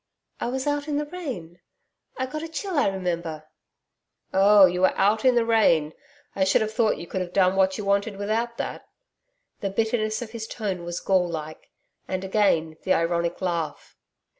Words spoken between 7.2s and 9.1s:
have done what you wanted without that.'